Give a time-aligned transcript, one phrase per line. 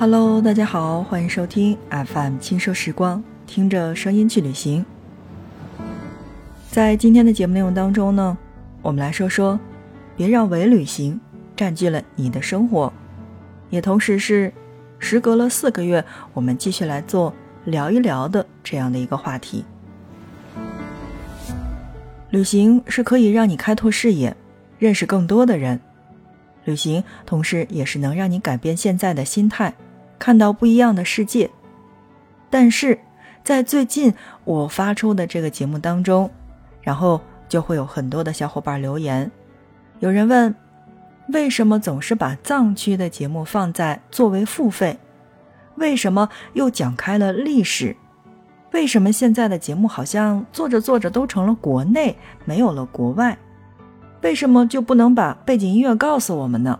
[0.00, 4.86] Hello，大家好，欢迎收听 FM 轻奢时光，听着声音去旅行。
[6.70, 8.38] 在今天的节目内容当中呢，
[8.80, 9.58] 我们来说说，
[10.16, 11.20] 别让伪旅行
[11.56, 12.92] 占据了你的生活，
[13.70, 14.52] 也同时是
[15.00, 19.64] 时隔了四个月，我们继续来做聊一聊的这样的一个话题。
[22.30, 24.36] 旅行是可以让你开拓视野，
[24.78, 25.80] 认识更多的人。
[26.66, 29.74] 旅行同时也是能让你改变现在的心态，
[30.18, 31.50] 看到不一样的世界。
[32.50, 32.98] 但是
[33.44, 36.30] 在最近我发出的这个节目当中，
[36.82, 39.30] 然后就会有很多的小伙伴留言，
[40.00, 40.54] 有人问，
[41.28, 44.98] 为什么总是把藏区的节目放在作为付费？
[45.76, 47.96] 为什么又讲开了历史？
[48.72, 53.38] 为什么现在的节目好像做着做着都成了国内，没有了国外？
[54.22, 56.78] 为什么就不能把背景音乐告诉我们呢？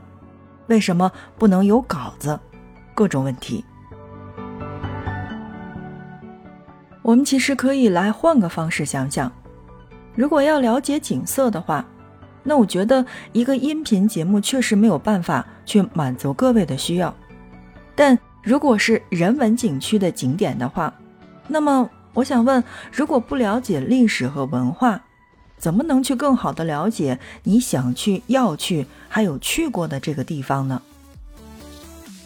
[0.67, 2.39] 为什么不能有稿子？
[2.99, 3.65] 各种问题，
[7.01, 9.31] 我们其实可以来换个方式想想。
[10.17, 11.87] 如果要了解景色的话，
[12.43, 17.15] 那我觉得一个音频节目确实没有办法去满足各位的需要。
[17.95, 20.93] 但如果是人文景区的景点的话，
[21.47, 25.01] 那么，我想问：如果不了解历史和文化，
[25.57, 30.83] 怎么能去更好的了解你想去、要去，还有去过的这个地方呢？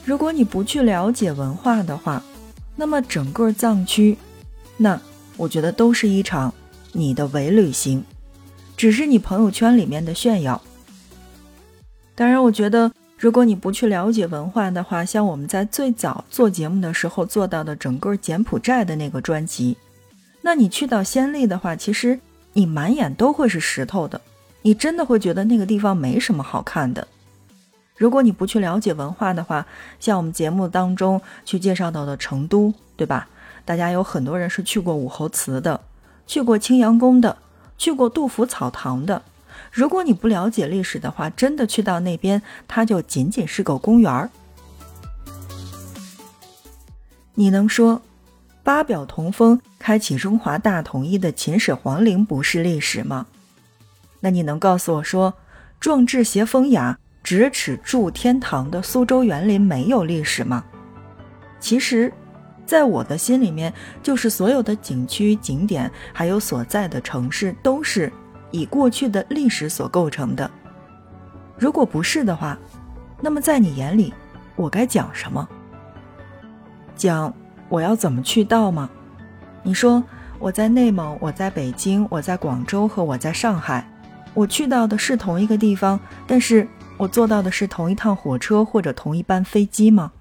[0.05, 2.23] 如果你不去了解文化的话，
[2.77, 4.17] 那么整个藏区，
[4.77, 5.01] 那
[5.37, 6.53] 我觉得都是一场
[6.93, 8.05] 你的伪旅行，
[8.77, 10.61] 只是你朋友圈里面的炫耀。
[12.15, 12.93] 当然，我觉得。
[13.19, 19.77] 如果你不去了解文化的话，像我们在最早做节目的时候做到的整个柬埔寨的那个专辑，
[20.41, 22.19] 那你去到暹粒的话，其实
[22.53, 24.21] 你满眼都会是石头的，
[24.63, 27.07] 你真的会觉得那个地方没什么好看的。
[27.97, 29.67] 如果你不去了解文化的话，
[30.01, 33.29] 像我们节目当中去介绍到的成都，对吧？
[33.65, 35.81] 大家有很多人是去过武侯祠的，
[36.27, 37.37] 去过青羊宫的，
[37.79, 39.23] 去过杜甫草堂的。
[39.71, 44.31] 如果你不了解历史的话，真的去到那边，它就仅仅是个公园儿。
[47.35, 48.03] 你能说
[48.63, 53.27] 八表同风、开启中华大统一的秦始皇陵不是历史吗？
[54.21, 55.35] 那你能告诉我说，
[55.79, 56.99] 壮志携风雅、
[57.33, 60.63] 咫尺住天堂的苏州园林没有历史吗？
[61.59, 62.13] 其实，
[62.67, 63.73] 在我的心里面，
[64.03, 68.13] 就是所有的景区、景点，还有所在的城市，都是。
[68.51, 70.51] 以过去的历史所构成的，
[71.57, 72.59] 如果不是的话，
[73.19, 74.13] 那么在你眼里，
[74.55, 75.49] 我该讲什么？
[76.95, 77.33] 讲
[77.71, 78.91] 我要怎么去到吗？
[79.63, 80.05] 你说
[80.39, 83.91] 我在内蒙，我在北京，我在广州和我在上海，
[84.35, 86.69] 我去到的是同一个地方，但是
[86.99, 90.13] 我坐到的是同一趟火车或者同一班飞机吗？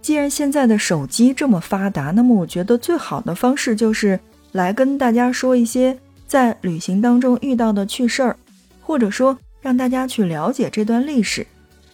[0.00, 4.18] 既然现在的手机这么发达，那么我觉得最好的方式就是
[4.52, 5.98] 来跟大家说一些。
[6.26, 8.36] 在旅行当中遇到的趣事儿，
[8.80, 11.44] 或者说让大家去了解这段历史，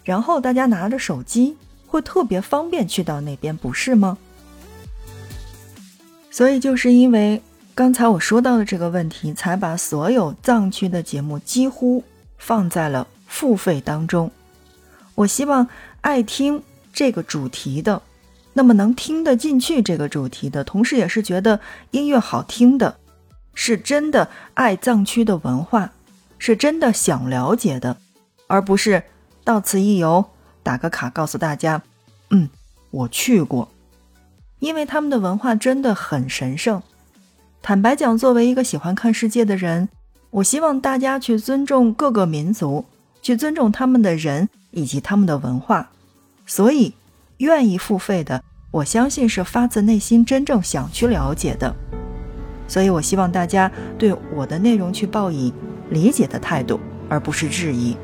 [0.04, 4.18] 然后大家拿着手机会特别方便去到那边，不是吗？
[6.30, 7.40] 所以就是因为
[7.74, 12.04] 刚才我说到的这个问题，才把所有藏区的节目几乎
[12.36, 14.30] 放在了付费当中。
[15.14, 15.68] 我希望
[16.00, 18.00] 爱听这个主题的，
[18.54, 21.60] 那么能听得进去这个主题的，同时也是觉得
[21.90, 22.96] 音乐好听的。
[23.52, 25.92] 是真的爱藏区的文化，
[26.38, 27.98] 是真的想了解的，
[28.46, 29.02] 而不是
[29.44, 30.24] 到此一游，
[30.62, 31.82] 打个卡告诉大家，
[32.30, 32.48] 嗯，
[32.90, 33.68] 我去过。
[34.60, 36.82] 因为他们的文化真的很神圣。
[37.60, 39.90] 坦白讲，作为一个喜欢看世界的人，
[40.30, 42.86] 我希望大家去尊重各个民族，
[43.26, 45.90] 去尊重他们的人以及他们的文化。
[46.46, 46.94] 所以，
[47.38, 51.74] 愿意付费的，我相信是发自内心真正想去了解的。
[52.68, 55.52] 所以，我希望大家对我的内容去抱以
[55.90, 56.78] 理解的态度，
[57.08, 57.96] 而不是质疑。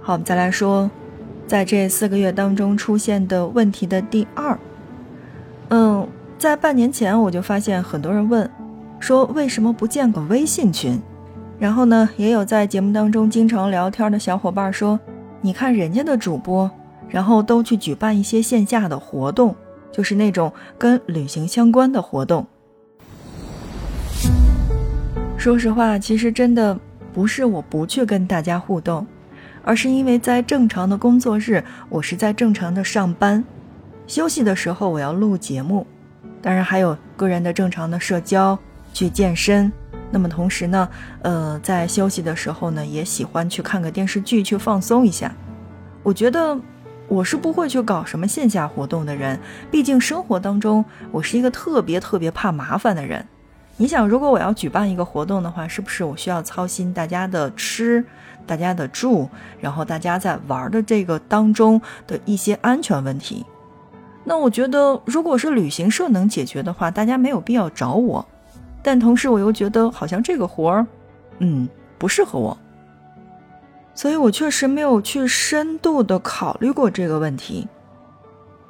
[0.00, 0.88] 好，我们再来说，
[1.48, 4.56] 在这四个月当中出现的问题的第二。
[5.70, 6.08] 嗯，
[6.38, 8.48] 在半年前我就发现很多人问，
[9.00, 11.02] 说为什么不建个微信群？
[11.58, 14.98] 然后呢，也有在节目当中经常聊天的小伙伴说，
[15.40, 16.70] 你看人家的主播，
[17.08, 19.54] 然后都去举办一些线下的活动。
[19.90, 22.46] 就是那种跟旅行相关的活动。
[25.36, 26.78] 说实话，其实真的
[27.12, 29.04] 不是我不去跟大家互动，
[29.64, 33.42] 而是因为在正常的工作日，我是在正常的上班，
[34.06, 35.86] 休息的时候我要录节目，
[36.42, 38.56] 当然还有个人的正常的社交，
[38.92, 39.72] 去健身。
[40.10, 40.88] 那么同时呢，
[41.22, 45.34] 呃，在休息的时候呢，也喜欢去看个电视剧，去放松一下。
[46.02, 46.58] 我觉得。
[47.10, 49.40] 我是不会去搞什么线下活动的人，
[49.70, 53.26] 毕竟生活当中我是一个特别特别怕麻烦的人。
[53.78, 58.04] 你想，如果我要举办一个活动的话，是不是我需要操心大家的吃、
[58.46, 59.26] 大家的住，
[59.58, 63.46] 然后大家在玩的这个当中的一些安全问题？
[64.24, 68.28] 那我觉得，如果是旅行社能解决的话，大家没有必要找我。
[68.82, 70.86] 但同时，我又觉得好像这个活儿，
[71.38, 72.56] 嗯，不适合我。
[73.94, 77.66] 所以我确实没有去深度的考虑过这个问题。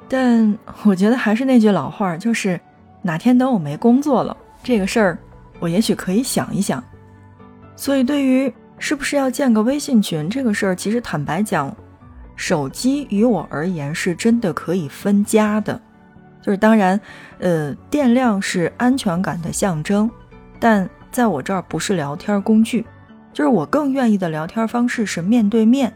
[0.07, 2.59] 但我觉得还是那句老话，就是
[3.03, 4.35] 哪天等我没工作了。
[4.63, 5.17] 这个事儿，
[5.59, 6.83] 我也许可以想一想。
[7.75, 11.71] 所以，对于是不是要建个微信群这个事儿，其实坦白讲，
[12.35, 15.79] 手机于我而言是真的可以分家的。
[16.41, 16.99] 就是当然，
[17.39, 20.09] 呃，电量是安全感的象征，
[20.59, 22.85] 但在我这儿不是聊天工具。
[23.31, 25.93] 就是我更愿意的聊天方式是面对面。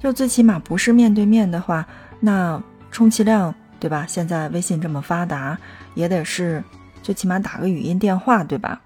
[0.00, 1.86] 就最起码不是面对面的话，
[2.20, 2.60] 那
[2.90, 4.04] 充其量对吧？
[4.08, 5.58] 现在微信这么发达，
[5.94, 6.62] 也得是。
[7.02, 8.80] 最起码打个语音电话，对吧？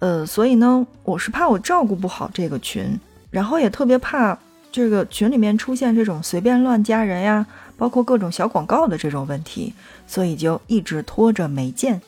[0.00, 2.98] 呃，所以呢，我是怕我照顾不好这个群，
[3.30, 4.36] 然后也特别怕
[4.74, 9.72] 这个群里面出现这种随便乱加人呀，包括各种小广告的这种问题，
[10.04, 12.02] 所以就一直拖着没见。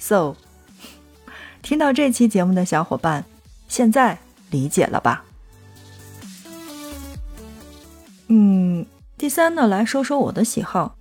[0.00, 0.34] So，
[1.62, 3.24] 听到这期节目的小伙伴，
[3.68, 4.18] 现在
[4.50, 5.22] 理解了吧？
[8.26, 8.84] 嗯，
[9.16, 10.96] 第三呢，来说说我的喜好。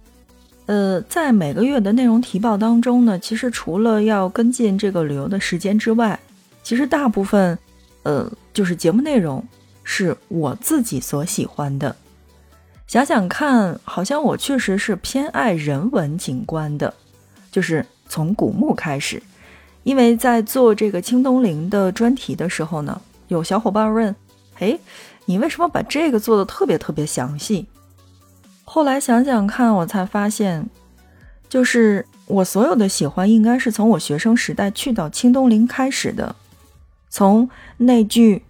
[0.68, 6.20] 呃，在每个月的内容提报当中呢，其实除了要跟进这个旅游的时间之外，
[6.62, 7.58] 其实大部分，
[8.04, 9.44] 呃，就是节目内容
[9.84, 11.96] 是我自己所喜欢的。
[12.88, 16.94] 想想看，好像我确实是偏爱人文景观的，
[17.52, 19.22] 就是从古墓开始。
[19.84, 24.16] 因为在做这个清东陵的专题的时候呢，有小伙伴问
[24.60, 24.78] ：“哎，
[25.26, 27.66] 你为什么把这个做的特别特别详细？”
[28.64, 30.70] 后来想想看，我才发现，
[31.50, 36.36] 就是我所有的喜欢，应该是从我学生时代去到清东陵开始的，
[37.10, 38.44] 从那句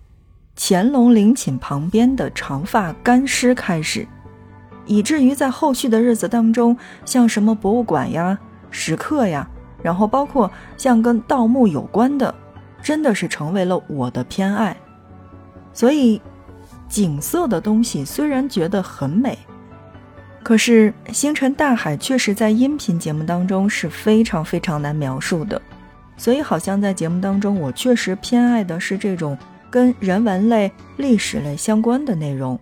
[0.64, 4.08] 乾隆陵寝旁边的长发干尸开始，
[4.86, 8.38] 以至于在后续的日子当中，像什么博物馆呀、
[8.70, 9.50] 石刻呀，
[9.82, 12.34] 然后包括像跟盗墓有关的，
[12.80, 14.78] 真的是成为了我的偏爱。
[15.74, 16.22] 所以，
[16.88, 19.36] 景色的东西虽然觉得很美。
[20.44, 25.60] 可是星辰大海确实在音频节目当中是非常非常难描述的，
[26.18, 29.36] 所以好像在节目当中，我确实偏爱的是这种
[29.72, 32.60] 跟人文类、历史类相关的内容，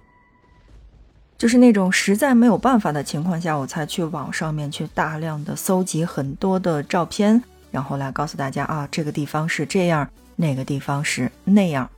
[1.37, 11.89] 就是那种实在没有办法的情况下，我才去网上面去大量的搜集很多的照片，然后来告诉大家啊，这个地方是这样，那个地方是那样。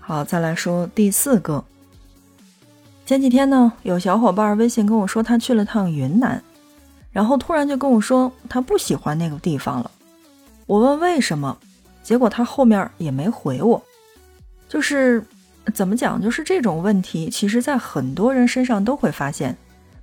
[0.00, 1.64] 好，再来说第四个。
[3.06, 6.42] 前几天呢，有小伙伴微信跟我说他去了趟云南，
[7.10, 9.90] 然后突然就跟我说他不喜欢那个地方了。
[10.66, 11.56] 我问为什么，
[12.08, 13.82] 结果他后面也没回我。
[14.66, 15.22] 就是
[15.74, 19.54] 怎么讲，就是这种问题，其实在很多人身上都会发现。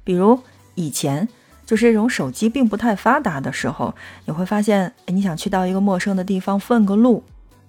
[0.04, 0.40] 比如
[0.76, 1.28] 以前
[1.66, 3.92] 就是这种手机并不太发达的时候，
[4.26, 7.24] 你会发现，你想去到一个陌生的地方问个路，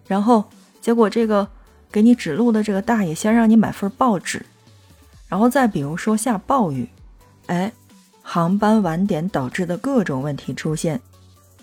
[0.06, 0.44] 然后
[0.82, 1.48] 结果这个
[1.90, 4.44] 给你指路的这个大爷先让你买份报纸。
[5.30, 6.86] 然后再比如说下暴雨，
[7.46, 7.72] 哎，
[8.20, 10.98] 航班晚点导致的各种问题出现；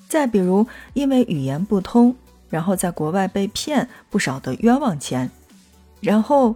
[0.10, 2.16] 再比如因为语言不通，
[2.54, 5.28] 然后在国外被骗不少的冤枉钱，
[6.00, 6.56] 然后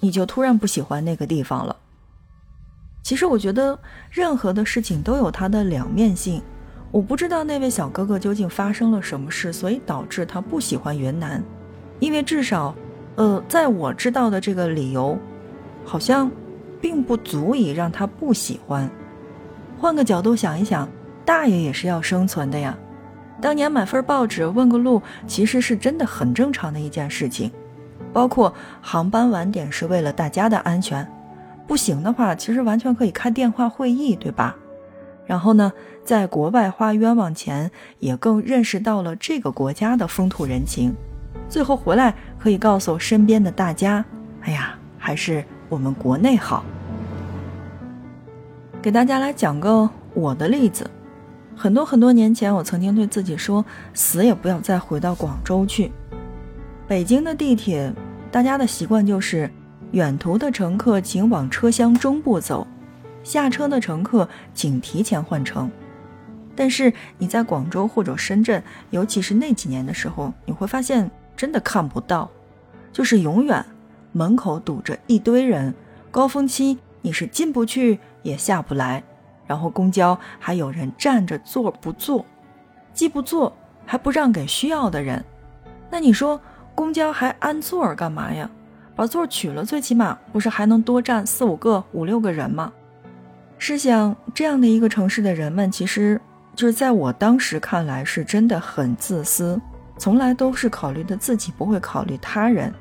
[0.00, 1.74] 你就突然不喜欢那个地方了。
[3.02, 3.78] 其实我觉得
[4.10, 6.42] 任何的事情都有它的两面性。
[6.90, 11.42] 我不知道那位小哥哥究竟发生了什么事，所以导致他不喜欢云南，
[11.98, 12.74] 因为至少，
[13.16, 15.18] 呃，在我知道的这个理由，
[15.86, 16.30] 好像。
[16.80, 18.88] 并不足以让他不喜欢。
[19.80, 20.88] 换个角度想一想，
[21.24, 22.78] 大爷也是要生存的呀。
[23.40, 27.50] 当年买份报纸问个路，其实是真的很正常的一件事情。
[28.12, 31.06] 包括航班晚点是为了大家的安全，
[31.66, 34.56] 不行的话，其实完全可以开电话会议，对吧？
[35.26, 35.72] 然后呢，
[36.04, 40.94] 在国外花冤枉钱，也更认识到了这个国家的风土人情。
[41.48, 44.04] 最后回来可以告诉身边的大家：
[44.42, 45.44] 哎呀，还是。
[45.70, 46.64] 我们国内好，
[48.80, 50.90] 给大家来讲个我的例子。
[51.58, 55.90] 很多很多年前，我曾经对自己说，死也不要再回到广州去。
[56.86, 57.92] 北京的地铁，
[58.30, 59.50] 大家的习惯就是，
[59.90, 62.64] 远途的乘客请往车厢中部走，
[63.24, 65.68] 下车的乘客请提前换乘。
[66.54, 72.30] 但是你在广州或者深圳，尤其是那几年的时候，你会发现真的看不到，
[72.92, 73.64] 就是永远。
[74.12, 75.74] 门口堵着一堆人，
[76.12, 79.02] 高峰期你是进不去也下不来，
[79.48, 82.24] 然后公交还有人站着坐不坐，
[82.92, 83.52] 既不坐
[83.84, 85.24] 还不让给需要的人，
[85.90, 86.40] 那你说
[86.76, 88.48] 公交还安座儿干嘛呀？
[88.94, 92.72] 把座儿取了，最起码不是还能多站四五个、五六个人吗？
[93.56, 96.20] 试想，这样的一个城市的人们，其实
[96.54, 99.60] 就是在我当时看来是真的很自私，
[99.96, 102.72] 从来都是考虑的自己，不会考虑他人。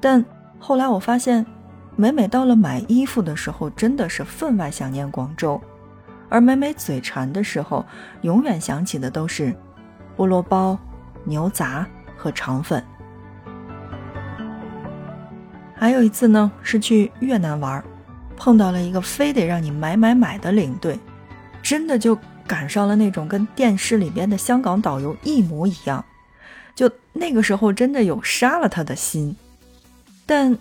[0.00, 0.24] 但
[0.58, 1.44] 后来我发现，
[1.96, 5.60] 每每到了买衣服的时候，真的是分外想念广州；
[6.30, 7.84] 而每每嘴馋的时候，
[8.22, 9.54] 永远想起的都是
[10.16, 10.78] 菠萝包、
[11.24, 12.82] 牛杂和肠粉。
[15.74, 17.82] 还有一次呢，是去越南玩，
[18.36, 20.98] 碰到了一个非得让你买买买的领队，
[21.62, 26.04] 真的就赶上了那种跟电视里边的香港导游一模一样，
[26.74, 29.34] 就那个时候真的有杀了他的心，
[30.26, 30.56] 但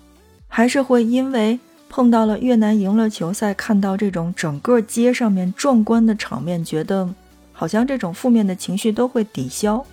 [0.47, 1.59] 还是会因为
[1.89, 7.13] 碰到了越南赢了球赛，看到这种整个街上面壮观的场面，觉得
[7.51, 9.86] 好像这种负面的情绪都会抵消。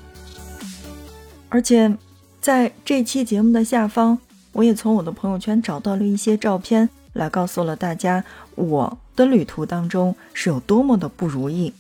[1.49, 1.97] 而且
[2.41, 4.19] 在这期节目的下方。
[4.53, 8.25] 我也从我的朋友圈找到了一些照片，来告诉了大家
[8.55, 11.75] 我的旅途当中是有多么的不如意。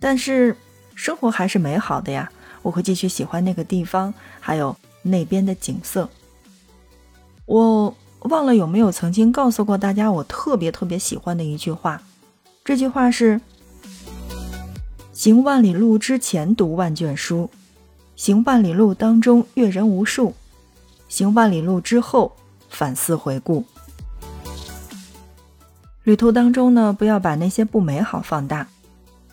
[0.00, 0.56] 但是
[0.96, 2.28] 生活还是美好的呀，
[2.62, 6.10] 我会继续喜欢那个地方，还有那边的景色。
[7.46, 12.02] 我忘了有没有曾经告诉过大家，我特别特别喜欢的一句话，
[12.64, 13.40] 这句话是：
[15.12, 17.50] 行万里路之前读万卷书，
[18.16, 20.34] 行万里路当中阅人无数。
[21.06, 22.34] 行万里路之后，
[22.70, 23.64] 反思回顾。
[26.02, 28.66] 旅途当中呢，不要把那些不美好放大，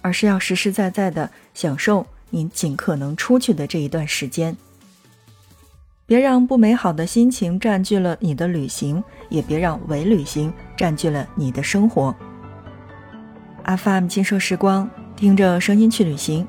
[0.01, 4.55] 而是要实实在在的享受你尽可能出去的这一段时间。
[6.11, 12.13] 别让不美好的心情占据了你的旅行，也别让伪旅行占据了你的生活。
[13.63, 16.45] FM 轻奢时光，听着声音去旅行，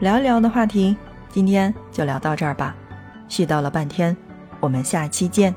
[0.00, 0.96] 聊一聊的话题，
[1.30, 2.74] 今天就聊到这儿吧。
[3.28, 4.16] 絮叨了半天。
[4.58, 5.54] 我们下期见。